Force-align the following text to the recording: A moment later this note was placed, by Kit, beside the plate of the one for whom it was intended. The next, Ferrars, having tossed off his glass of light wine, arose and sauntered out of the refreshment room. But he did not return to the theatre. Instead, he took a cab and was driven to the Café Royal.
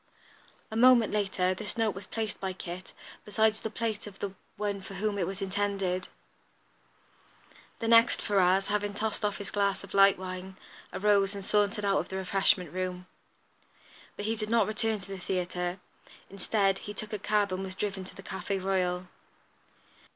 A 0.71 0.75
moment 0.75 1.13
later 1.13 1.53
this 1.53 1.77
note 1.77 1.93
was 1.93 2.07
placed, 2.07 2.39
by 2.39 2.53
Kit, 2.53 2.91
beside 3.23 3.53
the 3.53 3.69
plate 3.69 4.07
of 4.07 4.17
the 4.17 4.33
one 4.57 4.81
for 4.81 4.95
whom 4.95 5.19
it 5.19 5.27
was 5.27 5.43
intended. 5.43 6.07
The 7.77 7.87
next, 7.87 8.19
Ferrars, 8.19 8.65
having 8.69 8.95
tossed 8.95 9.23
off 9.23 9.37
his 9.37 9.51
glass 9.51 9.83
of 9.83 9.93
light 9.93 10.17
wine, 10.17 10.57
arose 10.91 11.35
and 11.35 11.45
sauntered 11.45 11.85
out 11.85 11.99
of 11.99 12.09
the 12.09 12.15
refreshment 12.17 12.73
room. 12.73 13.05
But 14.15 14.25
he 14.25 14.35
did 14.35 14.49
not 14.49 14.65
return 14.65 14.99
to 15.01 15.07
the 15.07 15.19
theatre. 15.19 15.79
Instead, 16.31 16.79
he 16.79 16.95
took 16.95 17.13
a 17.13 17.19
cab 17.19 17.51
and 17.51 17.63
was 17.63 17.75
driven 17.75 18.03
to 18.05 18.15
the 18.15 18.23
Café 18.23 18.59
Royal. 18.59 19.05